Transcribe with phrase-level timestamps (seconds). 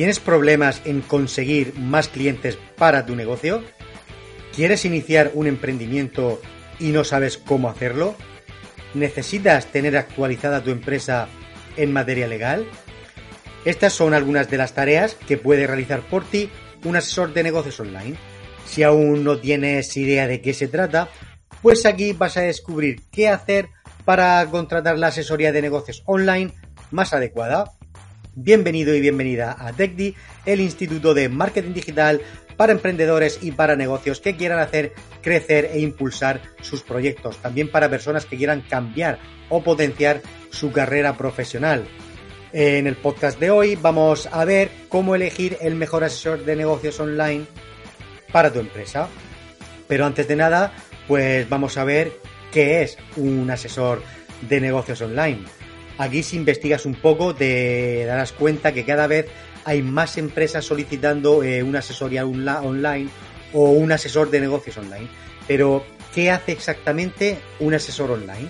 [0.00, 3.62] ¿Tienes problemas en conseguir más clientes para tu negocio?
[4.56, 6.40] ¿Quieres iniciar un emprendimiento
[6.78, 8.14] y no sabes cómo hacerlo?
[8.94, 11.28] ¿Necesitas tener actualizada tu empresa
[11.76, 12.66] en materia legal?
[13.66, 16.48] Estas son algunas de las tareas que puede realizar por ti
[16.82, 18.16] un asesor de negocios online.
[18.64, 21.10] Si aún no tienes idea de qué se trata,
[21.60, 23.68] pues aquí vas a descubrir qué hacer
[24.06, 26.54] para contratar la asesoría de negocios online
[26.90, 27.70] más adecuada.
[28.36, 30.14] Bienvenido y bienvenida a TechDi,
[30.46, 32.20] el Instituto de Marketing Digital
[32.56, 37.38] para emprendedores y para negocios que quieran hacer crecer e impulsar sus proyectos.
[37.38, 41.88] También para personas que quieran cambiar o potenciar su carrera profesional.
[42.52, 47.00] En el podcast de hoy vamos a ver cómo elegir el mejor asesor de negocios
[47.00, 47.46] online
[48.30, 49.08] para tu empresa.
[49.88, 50.72] Pero antes de nada,
[51.08, 52.12] pues vamos a ver
[52.52, 54.02] qué es un asesor
[54.48, 55.44] de negocios online.
[56.00, 59.26] Aquí si investigas un poco te darás cuenta que cada vez
[59.66, 63.10] hay más empresas solicitando eh, una asesoría online
[63.52, 65.10] o un asesor de negocios online.
[65.46, 68.48] Pero, ¿qué hace exactamente un asesor online?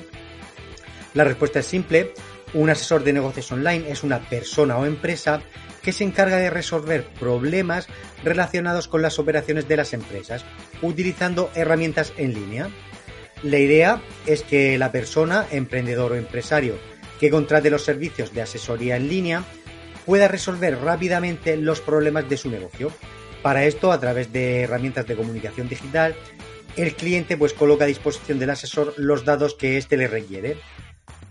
[1.14, 2.12] La respuesta es simple.
[2.54, 5.42] Un asesor de negocios online es una persona o empresa
[5.82, 7.88] que se encarga de resolver problemas
[8.22, 10.44] relacionados con las operaciones de las empresas,
[10.82, 12.70] utilizando herramientas en línea.
[13.42, 16.78] La idea es que la persona, emprendedor o empresario,
[17.20, 19.44] que contrate los servicios de asesoría en línea,
[20.06, 22.90] pueda resolver rápidamente los problemas de su negocio.
[23.42, 26.16] Para esto, a través de herramientas de comunicación digital,
[26.76, 30.56] el cliente pues coloca a disposición del asesor los datos que éste le requiere.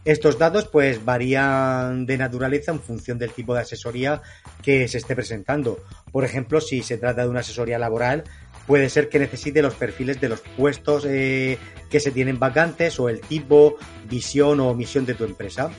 [0.06, 4.22] Estos datos pues varían de naturaleza en función del tipo de asesoría
[4.62, 5.84] que se esté presentando.
[6.12, 8.24] Por ejemplo, si se trata de una asesoría laboral,
[8.70, 11.58] puede ser que necesite los perfiles de los puestos eh,
[11.90, 15.72] que se tienen vacantes o el tipo, visión o misión de tu empresa.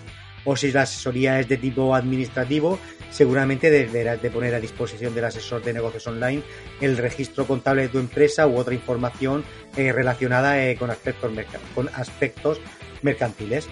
[0.44, 5.24] O si la asesoría es de tipo administrativo, seguramente deberás de poner a disposición del
[5.24, 6.42] asesor de negocios online
[6.80, 9.44] el registro contable de tu empresa u otra información
[9.76, 11.30] eh, relacionada eh, con, aspectos
[11.76, 12.60] con aspectos
[13.02, 13.68] mercantiles.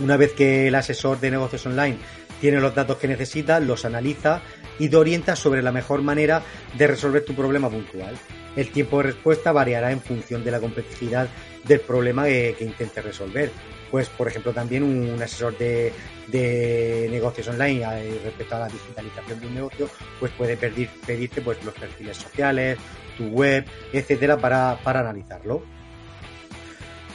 [0.00, 1.96] Una vez que el asesor de negocios online
[2.44, 4.42] tiene los datos que necesita, los analiza
[4.78, 6.42] y te orienta sobre la mejor manera
[6.76, 8.14] de resolver tu problema puntual.
[8.54, 11.26] El tiempo de respuesta variará en función de la complejidad
[11.66, 13.50] del problema que, intentes resolver.
[13.90, 19.46] Pues, por ejemplo, también un, asesor de, negocios online eh, respecto a la digitalización de
[19.46, 19.88] un negocio,
[20.20, 22.76] pues puede pedirte pues, los perfiles sociales,
[23.16, 25.62] tu web, etcétera, para analizarlo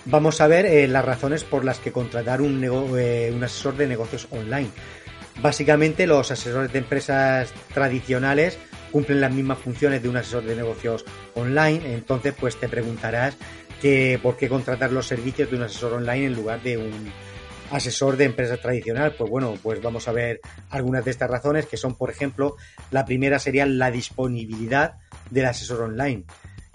[0.06, 3.88] vamos a ver eh, las razones por las que contratar un, eh, un asesor de
[3.88, 4.69] negocios online.
[5.41, 8.57] Básicamente los asesores de empresas tradicionales
[8.91, 11.05] cumplen las mismas funciones de un asesor de negocios
[11.35, 13.38] online, entonces pues te preguntarás
[13.81, 17.11] que por qué contratar los servicios de un asesor online en lugar de un
[17.72, 19.16] asesor de empresa tradicional.
[19.17, 22.56] Pues bueno, pues vamos a ver algunas de estas razones que son, por ejemplo,
[22.91, 24.95] la primera sería la disponibilidad
[25.29, 26.25] del asesor online.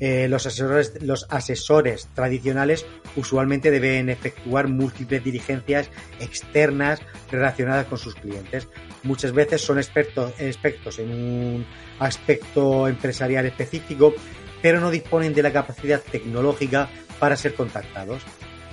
[0.01, 2.85] Eh, los, asesores, tradicionales
[3.15, 5.89] usualmente deben efectuar múltiples diligencias
[6.19, 7.01] externas
[7.31, 8.69] relacionadas con sus clientes.
[9.05, 11.67] Muchas veces son expertos, expertos en un
[12.01, 14.15] aspecto empresarial específico,
[14.61, 16.89] pero no disponen de la capacidad tecnológica
[17.21, 18.23] para ser contactados.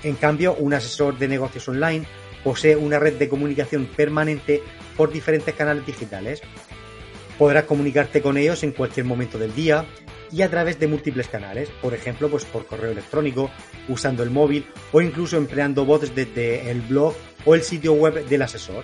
[0.03, 2.06] En cambio, un asesor de negocios online
[2.44, 4.64] posee una red de comunicación permanente
[4.98, 6.42] por diferentes canales digitales.
[7.38, 9.86] Podrás comunicarte con ellos en cualquier momento del día,
[10.31, 13.52] y a través de múltiples canales, por ejemplo, pues por correo electrónico,
[13.88, 17.14] usando el móvil o incluso empleando bots desde el blog
[17.46, 18.84] o el sitio web del asesor.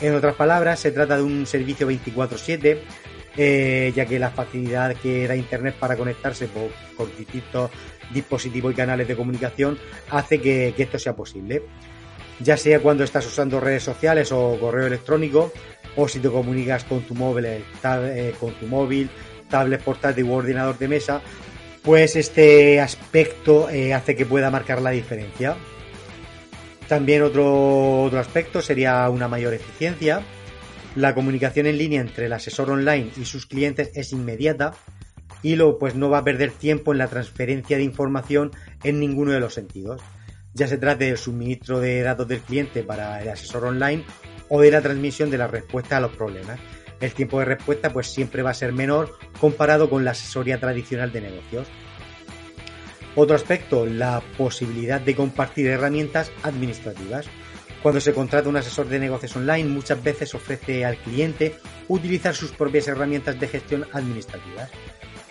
[0.00, 2.82] En otras palabras, se trata de un servicio 24/7,
[3.36, 7.70] eh, ya que la facilidad que da Internet para conectarse por, distintos
[8.12, 9.78] dispositivos y canales de comunicación
[10.10, 11.62] hace que, esto sea posible.
[12.40, 15.52] Ya sea cuando estás usando redes sociales o correo electrónico,
[15.96, 19.08] o si te comunicas con tu móvil, eh, con tu móvil
[19.54, 21.22] tablet portátil u ordenador de mesa,
[21.82, 25.54] pues este aspecto eh, hace que pueda marcar la diferencia.
[26.88, 30.22] También otro, otro aspecto sería una mayor eficiencia.
[30.96, 34.74] La comunicación en línea entre el asesor online y sus clientes es inmediata
[35.40, 38.50] y lo, pues no va a perder tiempo en la transferencia de información
[38.82, 40.02] en ninguno de los sentidos.
[40.52, 44.02] Ya se trate del suministro de datos del cliente para el asesor online
[44.48, 46.58] o de la transmisión de la respuesta a los problemas
[47.00, 51.12] el tiempo de respuesta pues siempre va a ser menor comparado con la asesoría tradicional
[51.12, 51.68] de negocios.
[53.16, 57.26] Otro aspecto, la posibilidad de compartir herramientas administrativas.
[57.82, 61.54] Cuando se contrata un asesor de negocios online, muchas veces ofrece al cliente
[61.86, 64.70] utilizar sus propias herramientas de gestión administrativas.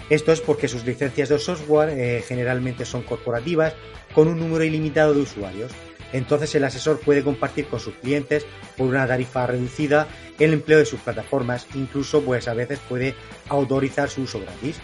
[0.09, 3.73] Esto es porque sus licencias de software eh, generalmente son corporativas
[4.13, 5.71] con un número ilimitado de usuarios.
[6.13, 8.45] Entonces el asesor puede compartir con sus clientes
[8.77, 10.07] por una tarifa reducida
[10.39, 13.15] el empleo de sus plataformas, incluso pues a veces puede
[13.49, 14.79] autorizar su uso gratis.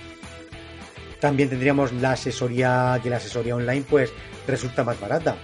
[1.19, 4.11] También tendríamos la asesoría, que la asesoría online pues
[4.47, 5.37] resulta más barata.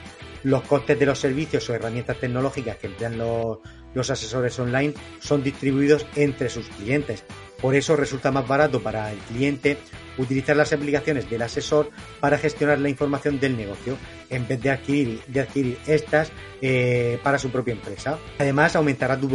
[0.44, 3.60] Los costes de los servicios o herramientas tecnológicas que emplean los,
[3.94, 7.24] los asesores online son distribuidos entre sus clientes.
[7.62, 9.78] Por eso resulta más barato para el cliente
[10.18, 11.90] utilizar las aplicaciones del asesor
[12.20, 13.98] para gestionar la información del negocio
[14.30, 16.32] en vez de adquirir, estas
[16.62, 18.18] eh, para su propia empresa.
[18.40, 19.28] Además, aumentará tu,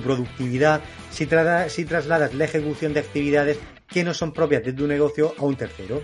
[0.00, 0.80] productividad
[1.10, 1.28] si,
[1.68, 3.58] si trasladas la ejecución de actividades
[3.88, 6.02] que no son propias de tu negocio a un tercero.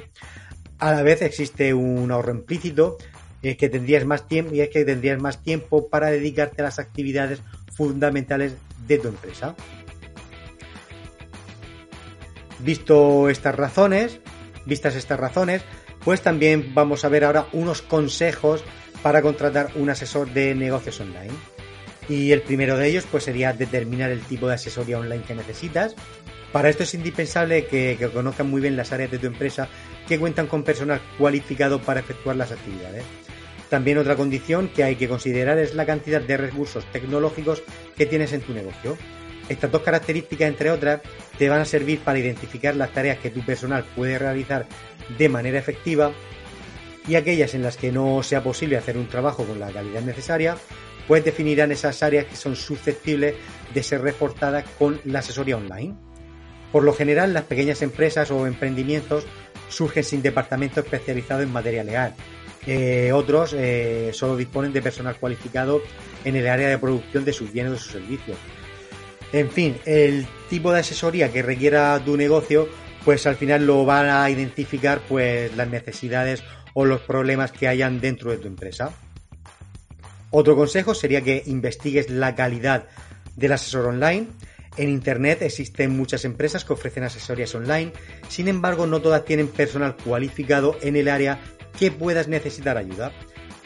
[0.79, 2.99] A la vez existe un ahorro implícito
[3.43, 6.79] eh, que tendrías más tiempo y es que tendrías más tiempo para dedicarte a las
[6.79, 7.41] actividades
[7.77, 9.55] fundamentales de tu empresa.
[12.65, 14.21] Visto estas razones,
[14.65, 15.63] vistas estas razones,
[16.03, 18.65] pues también vamos a ver ahora unos consejos
[19.03, 21.33] para contratar un asesor de negocios online.
[22.09, 25.95] Y el primero de ellos pues sería determinar el tipo de asesoría online que necesitas.
[26.53, 29.69] Para esto es indispensable que, que conozcan muy bien las áreas de tu empresa
[30.09, 33.05] que cuentan con personal cualificado para efectuar las actividades.
[33.69, 37.63] También otra condición que hay que considerar es la cantidad de recursos tecnológicos
[37.97, 38.97] que tienes en tu negocio.
[39.49, 41.01] Estas dos características, entre otras,
[41.39, 44.67] te van a servir para identificar las tareas que tu personal puede realizar
[45.19, 46.13] de manera efectiva
[47.07, 50.57] y aquellas en las que no sea posible hacer un trabajo con la calidad necesaria,
[51.07, 53.35] pues definirán esas áreas que son susceptibles
[53.75, 55.95] de ser reforzadas con la asesoría online.
[56.73, 59.27] Por lo general, las pequeñas empresas o emprendimientos
[59.69, 62.15] surgen sin departamento especializado en materia legal.
[62.67, 65.83] Eh, otros eh, solo disponen de personal cualificado
[66.25, 68.39] en el área de producción de sus bienes o sus servicios.
[69.35, 72.69] En fin, el tipo de asesoría que requiera tu negocio,
[73.05, 78.01] pues al final lo van a identificar pues las necesidades o los problemas que hayan
[78.01, 78.93] dentro de tu empresa.
[80.31, 82.87] Otro consejo sería que investigues la calidad
[83.35, 84.29] del asesor online.
[84.77, 87.93] En Internet existen muchas empresas que ofrecen asesorías online,
[88.29, 91.41] sin embargo no todas tienen personal cualificado en el área
[91.77, 93.11] que puedas necesitar ayuda.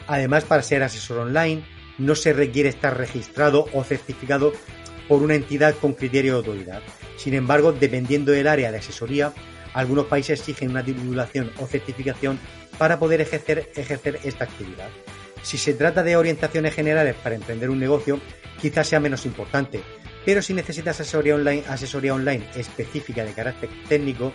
[0.07, 1.63] Además, para ser asesor online
[1.99, 4.51] no se requiere estar registrado o certificado
[5.09, 6.81] por una entidad con criterio de autoridad.
[7.17, 9.33] Sin embargo, dependiendo del área de asesoría,
[9.73, 12.39] algunos países exigen una titulación o certificación
[12.77, 13.69] para poder ejercer,
[14.23, 14.89] esta actividad.
[15.41, 18.21] Si se trata de orientaciones generales para emprender un negocio,
[18.61, 19.81] quizás sea menos importante,
[20.25, 24.33] pero si necesitas asesoría online, asesoría online específica de carácter técnico,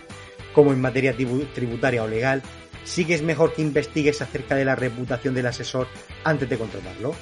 [0.53, 2.41] como en materia tributaria o legal,
[2.83, 5.87] sí que es mejor que investigues acerca de la reputación del asesor
[6.23, 7.15] antes de contratarlo.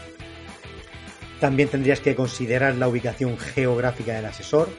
[1.40, 4.70] También tendrías que considerar la ubicación geográfica del asesor.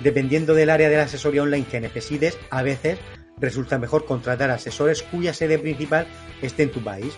[0.00, 2.98] Dependiendo del área de la asesoría online que necesites, a veces
[3.38, 6.06] resulta mejor contratar asesores cuya sede principal
[6.42, 7.14] esté en tu país.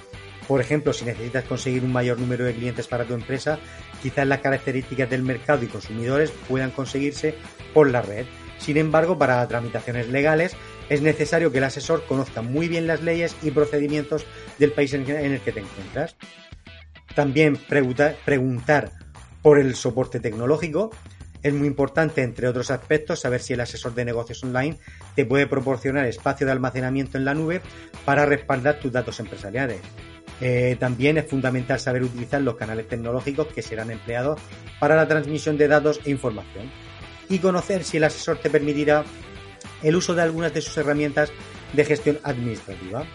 [0.46, 3.58] Por ejemplo, si necesitas conseguir un mayor número de clientes para tu empresa,
[4.02, 7.34] quizás las características del mercado y consumidores puedan conseguirse
[7.75, 8.26] por la red.
[8.58, 10.56] Sin embargo, para tramitaciones legales
[10.88, 14.25] es necesario que el asesor conozca muy bien las leyes y procedimientos
[14.58, 16.17] del país en el que te encuentras.
[17.17, 18.93] También preguntar
[19.41, 20.91] por el soporte tecnológico.
[21.43, 24.77] Es muy importante, entre otros aspectos, saber si el asesor de negocios online
[25.15, 27.63] te puede proporcionar espacio de almacenamiento en la nube
[28.05, 29.81] para respaldar tus datos empresariales.
[30.43, 34.39] Eh, también es fundamental saber utilizar los canales tecnológicos que serán empleados
[34.79, 36.71] para la transmisión de datos e información.
[37.31, 39.05] Y conocer si el asesor te permitirá
[39.82, 41.32] el uso de algunas de sus herramientas
[41.73, 43.06] de gestión administrativa.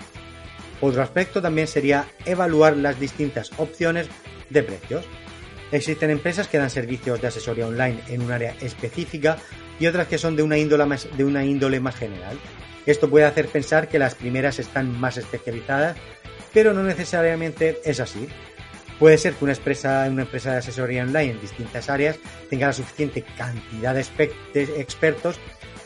[0.81, 4.07] Otro aspecto también sería evaluar las distintas opciones
[4.50, 5.05] de precios.
[5.71, 9.38] Existen empresas que dan servicios de asesoría online en un área específica
[9.79, 12.38] y otras que son de una índole más, general.
[12.85, 15.95] Esto puede hacer pensar que las primeras están más especializadas,
[16.53, 18.27] pero no necesariamente es así.
[19.00, 22.17] Puede ser que una empresa, una empresa de asesoría online en distintas áreas
[22.50, 24.01] tenga la suficiente cantidad de
[24.81, 25.39] expertos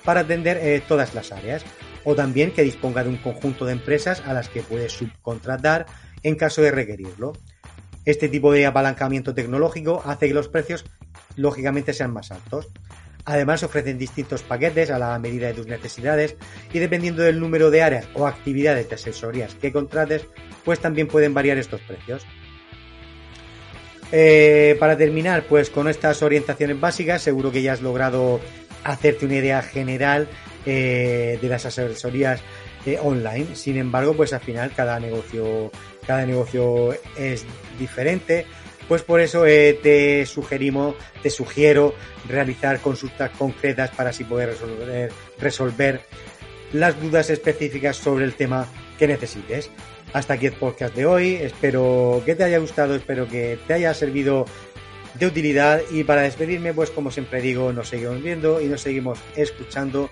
[0.03, 1.65] para atender eh, todas las áreas,
[2.05, 5.87] o también que disponga de un conjunto de empresas a las que puede subcontratar
[6.23, 7.33] en caso de requerirlo.
[8.05, 10.85] Este tipo de apalancamiento tecnológico hace que los precios
[11.35, 12.69] lógicamente sean más altos.
[13.25, 16.35] Además ofrecen distintos paquetes a la medida de tus necesidades
[16.71, 20.27] y dependiendo del número de áreas o actividades de asesorías que contrates,
[20.63, 22.23] pues también pueden variar estos precios.
[24.11, 28.39] Eh, para terminar, pues con estas orientaciones básicas, seguro que ya has logrado
[28.83, 30.27] hacerte una idea general
[30.65, 32.41] eh, de las asesorías
[32.85, 33.55] eh, online.
[33.55, 35.71] Sin embargo, pues al final cada negocio,
[36.05, 37.45] cada negocio es
[37.79, 38.45] diferente.
[38.87, 41.95] Pues por eso eh, te sugerimos, te sugiero
[42.29, 46.01] realizar consultas concretas para así poder resolver, resolver
[46.71, 48.67] las dudas específicas sobre el tema
[48.99, 49.71] que necesites.
[50.13, 51.35] Hasta aquí el podcast de hoy.
[51.35, 54.45] Espero que te haya gustado, espero que te haya servido
[55.15, 55.81] de utilidad.
[55.91, 60.11] Y para despedirme, pues como siempre digo, nos seguimos viendo y nos seguimos escuchando